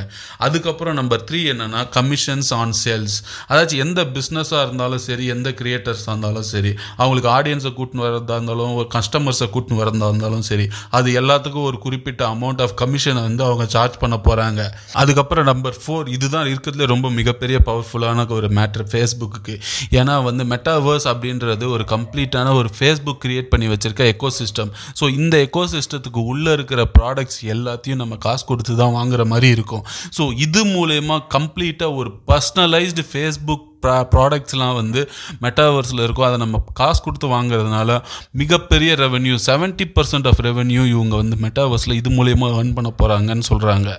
அதுக்கப்புறம் 0.46 0.98
நம்பர் 0.98 1.24
த்ரீ 1.28 1.42
என்னென்னா 1.52 1.82
கமிஷன்ஸ் 1.96 2.52
ஆன் 2.58 2.76
சேல்ஸ் 2.82 3.18
அதாச்சும் 3.50 3.84
எந்த 3.86 4.02
பிஸ்னஸாக 4.16 4.64
இருந்தாலும் 4.66 5.04
சரி 5.06 5.26
எந்த 5.36 5.50
கிரியேட்டர்ஸாக 5.60 6.14
இருந்தாலும் 6.14 6.48
சரி 6.50 6.72
அவங்களுக்கு 6.98 7.30
ஆடியன்ஸை 7.36 7.72
கூட்டின்னு 7.78 8.06
வரதா 8.06 8.38
இருந்தாலும் 8.38 8.76
ஒரு 8.76 8.90
கஸ்டமர்ஸை 8.96 9.50
கூட்டின்னு 9.50 9.82
வரதா 9.82 10.10
இருந்தாலும் 10.12 10.46
சரி 10.46 10.66
அது 10.92 11.10
எல்லாத்துக்கும் 11.22 11.68
ஒரு 11.70 11.80
குறிப்பிட்ட 11.80 12.24
அமௌண்ட் 12.30 12.62
ஆஃப் 12.62 12.76
கமிஷனை 12.82 13.24
வந்து 13.24 13.44
அவங்க 13.44 13.68
சார்ஜ் 13.76 13.98
பண்ண 13.98 14.18
போகிறாங்க 14.26 14.62
அதுக்கப்புறம் 14.96 15.50
நம்பர் 15.52 15.80
ஃபோர் 15.82 16.12
இதுதான் 16.16 16.48
இருக்கிறதுல 16.48 16.88
ரொம்ப 16.88 17.08
மிகப்பெரிய 17.16 17.58
பவர்ஃபுல்லான 17.66 18.28
ஒரு 18.36 18.50
மேட்ரு 18.56 18.86
ஃபேஸ்புக்கு 18.92 19.54
ஏன்னா 19.96 20.16
வந்து 20.24 20.44
மெட்டாவேர்ஸ் 20.46 21.08
அப்படின்றது 21.12 21.66
ஒரு 21.70 21.84
கம்ப்ளீட்டான 21.92 22.54
ஒரு 22.56 22.70
ஃபேஸ்புக் 22.78 23.22
கிரியேட் 23.26 23.50
பண்ணி 23.50 23.68
வச்சிருக்க 23.68 24.06
எக்கோ 24.12 24.30
சிஸ்டம் 24.40 24.72
ஸோ 25.00 25.08
இந்த 25.16 25.36
எக்கோ 25.46 25.64
சிஸ்டத்துக்கு 25.72 26.22
உள்ளே 26.26 26.52
இருக்கிற 26.54 26.82
ப்ராடக்ட்ஸ் 26.98 27.40
எல்லாத்தையும் 27.56 28.02
நம்ம 28.04 28.18
காசு 28.26 28.44
கொடுத்து 28.50 28.74
தான் 28.82 28.96
வாங்குற 28.98 29.24
மாதிரி 29.34 29.50
இருக்கும். 29.58 29.86
ஸோ 30.18 30.26
இது 30.46 30.64
மூலயமா 30.76 31.18
கம்ப்ளீட்டாக 31.36 32.00
ஒரு 32.02 32.12
பர்சனலைஸ்டு 32.32 33.06
ஃபேஸ்புக் 33.12 33.66
ப்ரா 33.84 33.96
ப்ராடக்ட்ஸ்லாம் 34.14 34.78
வந்து 34.82 35.02
மெட்டாவர்ஸில் 35.44 36.04
இருக்கும். 36.06 36.28
அதை 36.30 36.38
நம்ம 36.44 36.62
காசு 36.80 37.00
கொடுத்து 37.06 37.28
வாங்குறதுனால 37.36 37.98
மிகப்பெரிய 38.42 38.92
revenue 39.04 39.36
seventy 39.50 39.88
percent 39.98 40.30
of 40.32 40.44
revenue 40.50 40.84
இவங்க 40.96 41.16
வந்து 41.22 41.38
மெட்டாவர்ஸில் 41.46 42.00
இது 42.02 42.12
மூலயமா 42.20 42.50
ஏர்ன் 42.60 42.76
பண்ண 42.80 42.92
போகிறாங்கன்னு 43.02 43.48
சொல்கிறாங்க 43.52 43.92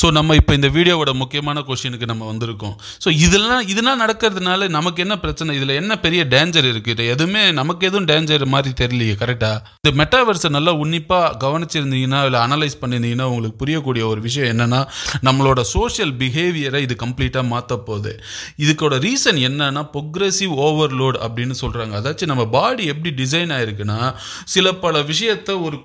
ஸோ 0.00 0.06
நம்ம 0.16 0.34
இப்போ 0.38 0.52
இந்த 0.58 0.68
வீடியோவோட 0.76 1.10
முக்கியமான 1.20 1.58
கொஷினுக்கு 1.66 2.06
நம்ம 2.10 2.22
வந்திருக்கோம். 2.30 2.72
ஸோ 3.04 3.08
இதெல்லாம் 3.26 3.64
இதெல்லாம் 3.72 4.00
நடக்கிறதுனால 4.02 4.68
நமக்கு 4.76 5.02
என்ன 5.04 5.14
பிரச்சனை? 5.24 5.50
இதில் 5.58 5.72
என்ன 5.80 5.92
பெரிய 6.04 6.22
டேஞ்சர் 6.32 6.66
இருக்குது 6.70 6.94
இது 6.94 7.04
எதுவுமே 7.14 7.42
நமக்கு 7.58 7.86
எதுவும் 7.88 8.08
டேஞ்சர் 8.10 8.44
மாதிரி 8.54 8.72
தெரியலையே 8.80 9.14
கரெக்டாக 9.20 9.60
இந்த 9.82 9.92
மெட்டாவர்ஸை 10.00 10.50
நல்லா 10.56 10.72
உன்னிப்பாக 10.82 11.28
கவனிச்சிருந்தீங்கன்னா 11.44 12.20
இல்லை 12.28 12.40
அனலைஸ் 12.46 12.76
பண்ணியிருந்தீங்கன்னா 12.82 13.28
உங்களுக்கு 13.32 13.60
புரியக்கூடிய 13.62 14.06
ஒரு 14.06 14.20
விஷயம் 14.20 14.50
என்னென்னா 14.54 14.80
நம்மளோட 15.28 15.60
சோஷியல் 15.74 16.12
பிஹேவியரை 16.22 16.80
இது 16.86 16.96
கம்ப்ளீட்டாக 17.04 17.46
மாற்ற 17.52 17.78
போகுது. 17.88 18.12
இதுக்கோட 18.64 18.98
ரீசன் 19.06 19.40
என்னன்னா 19.50 19.84
பொக்ரெசிவ் 19.96 20.54
ஓவர்லோட் 20.66 21.20
அப்படின்னு 21.26 21.56
சொல்கிறாங்க 21.62 21.94
அதாச்சும் 22.00 22.32
நம்ம 22.32 22.46
பாடி 22.56 22.84
எப்படி 22.86 23.12
டிசைன் 23.22 23.54
ஆயிருக்குன்னா 23.58 24.00
சில 24.56 24.74
பல 24.84 25.04
விஷயத்த 25.12 25.60
ஒரு 25.66 25.78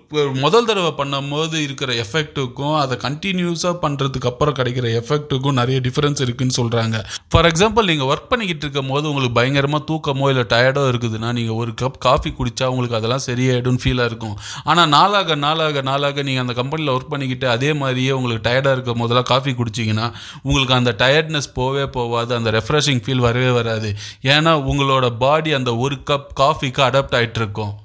முதல் 0.45 0.67
தடவை 0.71 0.91
பண்ணும்போது 1.03 1.55
இருக்கிற 1.67 1.93
எஃபெக்ட்டுக்கும் 2.05 2.77
அதை 2.83 2.97
கண்டினியூஸாக 3.05 3.75
பண்ணுறதுக்கு 3.99 4.29
அப்புறம் 4.31 4.55
கிடைக்கிற 4.59 4.87
எஃபெக்ட்டுக்கும் 4.99 5.57
நிறைய 5.59 5.77
டிஃப்ரென்ஸ் 5.85 6.21
இருக்குன்னு 6.25 6.55
சொல்கிறாங்க 6.57 6.97
ஃபார் 7.31 7.47
எக்ஸாம்பிள் 7.49 7.89
நீங்கள் 7.91 8.09
ஒர்க் 8.11 8.29
பண்ணிக்கிட்டு 8.31 8.63
இருக்கும் 8.65 8.91
போது 8.91 9.05
உங்களுக்கு 9.09 9.35
பயங்கரமாக 9.37 9.81
தூக்கமோ 9.89 10.25
இல்லை 10.31 10.45
டயர்டோ 10.53 10.83
இருக்குதுன்னா 10.91 11.29
நீங்கள் 11.39 11.57
ஒரு 11.61 11.71
கப் 11.81 11.97
காஃபி 12.05 12.29
குடித்தா 12.37 12.67
உங்களுக்கு 12.73 12.97
அதெல்லாம் 12.99 13.23
சரியாயிடும்னு 13.27 13.81
ஃபீலாக 13.83 14.09
இருக்கும். 14.11 14.35
ஆனால் 14.71 14.89
நாளாக 14.95 15.35
நாளாக 15.45 15.83
நாளாக 15.89 16.23
நீங்கள் 16.29 16.45
அந்த 16.45 16.55
கம்பெனியில் 16.61 16.93
ஒர்க் 16.95 17.11
பண்ணிக்கிட்டு 17.15 17.49
அதே 17.55 17.71
மாதிரியே 17.81 18.13
உங்களுக்கு 18.19 18.45
டயர்டாக 18.49 18.75
இருக்கும் 18.77 19.03
போதெல்லாம் 19.03 19.29
காஃபி 19.33 19.53
குடிச்சிங்கன்னா 19.59 20.07
உங்களுக்கு 20.47 20.77
அந்த 20.79 20.93
டயர்ட்னஸ் 21.03 21.51
போவே 21.59 21.85
போகாது 21.97 22.33
அந்த 22.39 22.51
ரெஃப்ரெஷிங் 22.59 23.03
ஃபீல் 23.05 23.25
வரவே 23.27 23.51
வராது. 23.59 23.91
ஏன்னா 24.35 24.53
உங்களோட 24.71 25.09
பாடி 25.25 25.51
அந்த 25.59 25.73
ஒரு 25.85 25.97
கப் 26.11 26.33
காஃபிக்கு 26.43 26.83
அடாப்ட் 26.89 27.17
ஆகிட்டு 27.19 27.41
இருக்கும். 27.43 27.75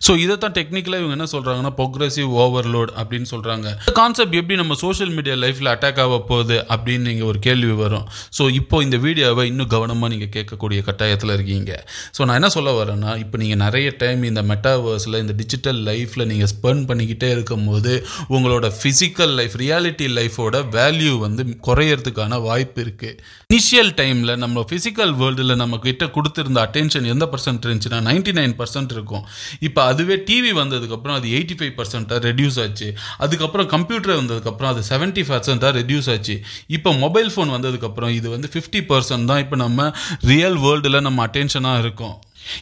ஸோ 0.00 0.12
இதை 0.22 0.34
தான் 0.40 0.54
டெக்னிக்கலாக 0.56 1.00
இவங்க 1.00 1.14
என்ன 1.16 1.26
சொல்கிறாங்கன்னா 1.32 1.70
ப்ரோக்ரெசிவ் 1.76 2.30
ஓவர்லோட் 2.42 2.90
அப்படின்னு 3.00 3.28
சொல்கிறாங்க 3.30 3.66
இந்த 3.76 3.92
கான்செப்ட் 3.98 4.34
எப்படி 4.40 4.56
நம்ம 4.60 4.74
சோஷியல் 4.82 5.12
மீடியா 5.18 5.34
லைஃப்பில் 5.44 5.70
அட்டாக் 5.72 6.00
ஆக 6.02 6.16
போகுது 6.30 6.56
அப்படின்னு 6.74 7.04
நீங்கள் 7.10 7.28
ஒரு 7.30 7.38
கேள்வி 7.46 7.74
வரும். 7.80 8.04
ஸோ 8.38 8.42
இப்போ 8.58 8.76
இந்த 8.86 8.96
வீடியோவை 9.04 9.44
இன்னும் 9.50 9.70
கவனமாக 9.74 10.10
நீங்கள் 10.14 10.30
கேட்கக்கூடிய 10.34 10.80
கட்டாயத்தில் 10.88 11.32
இருக்கீங்க. 11.36 11.78
ஸோ 12.16 12.20
நான் 12.26 12.38
என்ன 12.40 12.50
சொல்ல 12.56 12.74
வரேன்னா 12.80 13.14
இப்போ 13.22 13.38
நீங்கள் 13.42 13.60
நிறைய 13.64 13.86
டைம் 14.02 14.22
இந்த 14.30 14.42
மெட்டாவர்ஸில் 14.50 15.18
இந்த 15.22 15.36
டிஜிட்டல் 15.40 15.80
லைஃப்பில் 15.88 16.26
நீங்கள் 16.32 16.50
ஸ்பெண்ட் 16.54 16.84
பண்ணிக்கிட்டே 16.90 17.30
இருக்கும்போது 17.36 17.94
உங்களோட 18.36 18.70
ஃபிசிக்கல் 18.80 19.34
லைஃப் 19.40 19.56
ரியாலிட்டி 19.64 20.08
லைஃபோட 20.18 20.62
வேல்யூ 20.76 21.14
வந்து 21.24 21.48
குறையறதுக்கான 21.70 22.40
வாய்ப்பு 22.48 22.80
இருக்குது 22.86 23.18
இனிஷியல் 23.50 23.92
டைமில் 24.02 24.34
நம்ம 24.44 24.66
ஃபிசிக்கல் 24.68 25.16
வேர்ல்டில் 25.22 25.56
நம்ம 25.64 25.80
கிட்ட 25.88 26.04
கொடுத்துருந்த 26.18 26.60
அட்டென்ஷன் 26.66 27.10
எந்த 27.16 27.24
பர்சன்ட் 27.34 27.66
இருந்துச்சுன்னா 27.66 28.00
நைன்டி 28.10 28.34
நைன் 28.42 28.56
பர்சன்ட் 28.62 28.94
இருக்கும். 28.98 29.26
இப்போ 29.66 29.82
அதுவே 29.90 30.16
டிவி 30.28 30.52
வந்ததுக்கப்புறம் 30.60 31.16
அது 31.18 31.28
எயிட்டி 31.36 31.56
ஃபைவ் 31.58 31.74
பர்சன்ட்டாக 31.78 32.20
ரெடியூஸ் 32.28 32.58
ஆச்சு. 32.64 32.88
அதுக்கப்புறம் 33.24 33.70
கம்ப்யூட்டர் 33.74 34.18
வந்ததுக்கப்புறம் 34.22 34.72
அது 34.74 34.82
செவன்ட்டி 34.92 35.24
பர்சன்ட்டாக 35.30 35.72
ரெடியூஸ் 35.80 36.10
ஆச்சு. 36.14 36.36
இப்போ 36.78 36.92
மொபைல் 37.04 37.32
ஃபோன் 37.34 37.54
வந்ததுக்கப்புறம் 37.56 38.14
இது 38.18 38.28
வந்து 38.36 38.50
ஃபிஃப்டி 38.54 38.82
பர்சன்ட் 38.92 39.30
தான். 39.32 39.42
இப்போ 39.46 39.58
நம்ம 39.66 39.90
ரியல் 40.32 40.58
வேர்ல்டில் 40.66 41.04
நம்ம 41.08 41.26
அட்டென்ஷனாக 41.28 41.82
இருக்கோம். 41.86 42.16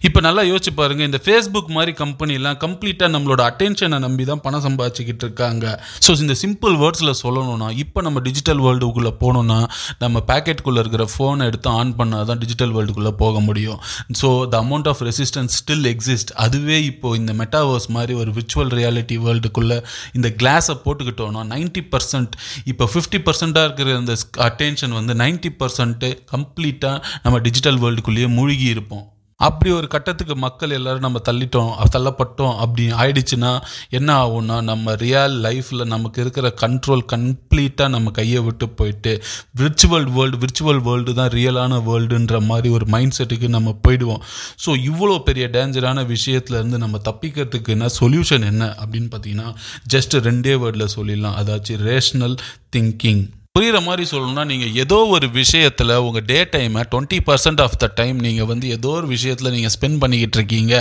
இப்போ 0.06 0.20
நல்லா 0.26 0.42
யோசிச்சு 0.50 0.72
பாருங்க 0.80 1.02
இந்த 1.10 1.20
ஃபேஸ்புக் 1.24 1.70
மாதிரி 1.76 1.92
கம்பெனிலாம் 2.02 2.58
கம்ப்ளீட்டாக 2.64 3.10
நம்மளோட 3.14 3.42
அட்டென்ஷனை 3.50 3.98
நம்பி 4.06 4.24
தான் 4.30 4.42
பணம் 4.46 4.64
சம்பாதிச்சுக்கிட்டு 4.66 5.24
இருக்காங்க. 5.26 5.64
ஸோ 6.06 6.10
இந்த 6.24 6.36
சிம்பிள் 6.42 6.74
வேர்ட்ஸில் 6.82 7.12
சொல்லணும்னா 7.22 7.68
இப்போ 7.84 8.02
நம்ம 8.06 8.20
டிஜிட்டல் 8.28 8.62
வேர்ல்டுக்குள்ளே 8.66 9.12
போகணுன்னா 9.22 9.58
நம்ம 10.04 10.22
பேக்கெட்டுக்குள்ளே 10.30 10.82
இருக்கிற 10.84 11.06
ஃபோனை 11.14 11.46
எடுத்து 11.50 11.70
ஆன் 11.80 11.92
பண்ணால் 12.00 12.26
தான் 12.30 12.40
டிஜிட்டல் 12.44 12.74
வேர்ல்டுக்குள்ளே 12.76 13.12
போக 13.22 13.40
முடியும். 13.48 13.80
So 14.20 14.30
the 14.54 14.60
amount 14.64 14.90
of 14.92 15.02
resistance 15.10 15.56
still 15.60 15.88
exist 15.92 16.32
அதுவே 16.46 16.78
இப்போ 16.90 17.10
இந்த 17.20 17.34
மெட்டாவர்ஸ் 17.42 17.88
மாதிரி 17.96 18.14
ஒரு 18.22 18.32
விர்ச்சுவல் 18.38 18.72
ரியாலிட்டி 18.80 19.18
வேர்ல்டுக்குள்ளே 19.26 19.78
இந்த 20.18 20.30
கிளாஸை 20.42 20.76
போட்டுக்கிட்டோன்னா 20.84 21.42
நைன்ட்டி 21.54 21.84
பர்சன்ட் 21.94 22.34
இப்போ 22.72 22.86
ஃபிஃப்டி 22.92 23.20
பர்சண்ட்டாக 23.28 23.68
இருக்கிற 23.68 23.96
இந்த 24.02 24.16
அட்டென்ஷன் 24.48 24.96
வந்து 25.00 25.14
நைன்ட்டி 25.24 25.52
பர்சன்ட்டு 25.62 26.10
கம்ப்ளீட்டாக 26.34 27.02
நம்ம 27.26 27.42
டிஜிட்டல் 27.48 27.80
வேர்ல்டுக்குள்ளேயே 27.84 28.30
மூழ்கி 28.38 28.68
இருப்போம். 28.74 29.04
அப்படி 29.36 29.70
ஒரு 29.72 29.86
கட்டத்துக்கு 29.86 30.36
மக்கள் 30.36 30.70
எல்லாரும் 30.70 31.00
நம்ம 31.00 31.20
தள்ளிட்டோம் 31.28 31.70
தள்ளப்பட்டோம் 31.94 32.56
அப்படி 32.56 32.84
ஆயிடுச்சுன்னா 32.92 33.50
என்ன 33.88 34.10
ஆகும்னா 34.24 34.62
நம்ம 34.62 34.94
ரியல் 34.94 35.36
லைஃப்பில் 35.46 35.84
நமக்கு 35.84 36.20
இருக்கிற 36.20 36.54
கண்ட்ரோல் 36.62 37.04
கம்ப்ளீட்டாக 37.12 37.88
நம்ம 37.88 38.10
கையை 38.10 38.40
விட்டு 38.40 38.68
போயிட்டு 38.68 39.22
விர்ச்சுவல் 39.60 40.08
வேர்ல்டு 40.12 40.38
விர்ச்சுவல் 40.38 40.82
வேர்ல்டு 40.82 41.14
தான் 41.14 41.28
ரியலான 41.28 41.82
வேர்ல்டுன்ற 41.88 42.40
மாதிரி 42.46 42.68
ஒரு 42.68 42.86
மைண்ட் 42.86 43.16
செட்டுக்கு 43.18 43.48
நம்ம 43.48 43.78
போயிடுவோம். 43.88 44.22
ஸோ 44.64 44.70
இவ்வளோ 44.90 45.18
பெரிய 45.18 45.48
டேஞ்சரான 45.48 46.06
விஷயத்துலேருந்து 46.14 46.78
நம்ம 46.84 47.00
தப்பிக்கிறதுக்கு 47.10 47.68
என்ன 47.68 47.86
சொல்யூஷன் 48.00 48.44
என்ன 48.44 48.74
அப்படின்னு 48.82 49.10
பார்த்தீங்கன்னா 49.14 49.54
ஜஸ்ட் 49.94 50.16
ரெண்டே 50.28 50.56
வேர்டில் 50.64 50.94
சொல்லிடலாம். 50.96 51.38
அதாச்சும் 51.42 51.82
ரேஷ்னல் 51.90 52.36
திங்கிங் 52.76 53.24
புரிகிற 53.58 53.80
மாதிரி 53.86 54.04
சொல்லணும்னா 54.10 54.44
நீங்கள் 54.50 54.72
ஏதோ 54.82 54.96
ஒரு 55.14 55.26
விஷயத்தில் 55.36 55.90
உங்கள் 56.04 56.24
டே 56.30 56.38
டைமை 56.54 56.80
twenty 56.92 57.18
percent 57.26 57.60
of 57.64 57.76
the 57.82 57.86
time 57.98 58.16
நீங்கள் 58.24 58.48
வந்து 58.50 58.66
ஏதோ 58.76 58.88
ஒரு 59.00 59.06
விஷயத்தில் 59.12 59.50
நீங்கள் 59.56 59.72
ஸ்பெண்ட் 59.74 59.98
பண்ணிக்கிட்டு 60.02 60.36
இருக்கீங்க 60.38 60.72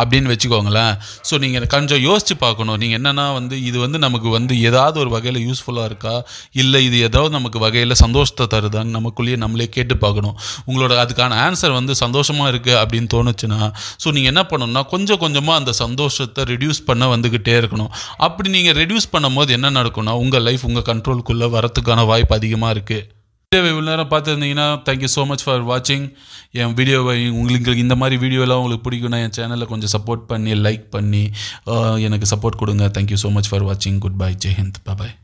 அப்படின்னு 0.00 0.30
வச்சுக்கோங்களேன். 0.32 0.92
ஸோ 1.28 1.38
நீங்கள் 1.44 1.66
கொஞ்சம் 1.72 2.02
யோசிச்சு 2.08 2.34
பார்க்கணும். 2.44 2.78
நீங்கள் 2.82 2.98
என்னென்னா 3.00 3.24
வந்து 3.38 3.56
இது 3.70 3.80
வந்து 3.84 4.00
நமக்கு 4.04 4.28
வந்து 4.36 4.52
ஏதாவது 4.68 5.00
ஒரு 5.04 5.10
வகையில் 5.16 5.40
யூஸ்ஃபுல்லாக 5.48 5.90
இருக்கா? 5.90 6.14
இல்லை 6.62 6.82
இது 6.88 7.00
ஏதாவது 7.08 7.32
நமக்கு 7.38 7.62
வகையில் 7.66 7.96
சந்தோஷத்தை 8.04 8.46
தருதான்னு 8.54 8.94
நமக்குள்ளேயே 8.98 9.40
நம்மளே 9.44 9.66
கேட்டு 9.78 9.96
பார்க்கணும். 10.04 10.36
உங்களோட 10.68 11.00
அதுக்கான 11.06 11.40
ஆன்சர் 11.48 11.74
வந்து 11.80 11.96
சந்தோஷமாக 12.04 12.52
இருக்குது 12.54 12.78
அப்படின்னு 12.84 13.10
தோணுச்சுன்னா 13.16 13.60
ஸோ 14.04 14.14
நீங்கள் 14.18 14.34
என்ன 14.34 14.46
பண்ணணும்னா 14.52 14.84
கொஞ்சம் 14.94 15.22
கொஞ்சமாக 15.24 15.62
அந்த 15.62 15.74
சந்தோஷத்தை 15.82 16.46
ரெடியூஸ் 16.52 16.82
பண்ண 16.92 17.10
வந்துக்கிட்டே 17.16 17.58
இருக்கணும். 17.62 17.90
அப்படி 18.28 18.48
நீங்கள் 18.56 18.78
ரெடியூஸ் 18.82 19.10
பண்ணும்போது 19.16 19.58
என்ன 19.60 19.74
நடக்கும்னா 19.80 20.16
உங்கள் 20.24 20.46
லைஃப் 20.50 20.66
உங்கள் 20.72 20.88
கண்ட்ரோலுக்குள்ளே 20.92 21.50
வரத்துக்கான 21.58 22.06
வாய்ப்பு 22.06 22.18
வாய்ப்பு 22.20 22.38
அதிகமாக 22.40 22.74
இருக்குது 22.76 23.06
வீடியோவை 23.52 23.70
இவ்வளோ 23.72 23.88
நேரம் 23.90 24.10
பார்த்துருந்தீங்கன்னா 24.10 24.66
தேங்க்யூ 24.86 25.08
ஸோ 25.14 25.22
மச் 25.30 25.44
ஃபார் 25.44 25.62
வாட்சிங் 25.70 26.04
என் 26.60 26.74
வீடியோவை 26.78 27.16
உங்களுக்கு 27.40 27.82
இந்த 27.84 27.94
மாதிரி 28.02 28.16
வீடியோலாம் 28.24 28.60
உங்களுக்கு 28.62 28.84
பிடிக்கும்னா 28.86 29.18
என் 29.24 29.34
சேனலில் 29.38 29.70
கொஞ்சம் 29.72 29.92
சப்போர்ட் 29.94 30.28
பண்ணி 30.32 30.52
லைக் 30.66 30.84
பண்ணி 30.96 31.24
எனக்கு 32.08 32.28
சப்போர்ட் 32.34 32.60
கொடுங்க. 32.62 32.86
Thank you 32.98 33.18
so 33.24 33.30
much 33.38 33.50
for 33.52 33.66
வாட்சிங் 33.70 33.98
குட் 34.04 34.20
பை 34.22 34.30
ஜெய்ஹிந்த் 34.44 34.80
பாய் 34.90 35.16